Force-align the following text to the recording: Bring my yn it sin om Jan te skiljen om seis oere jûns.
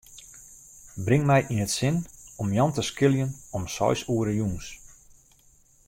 Bring 1.05 1.23
my 1.29 1.39
yn 1.53 1.63
it 1.65 1.71
sin 1.77 1.97
om 2.41 2.49
Jan 2.57 2.71
te 2.75 2.83
skiljen 2.89 3.31
om 3.57 3.65
seis 3.75 4.01
oere 4.15 4.33
jûns. 4.39 4.67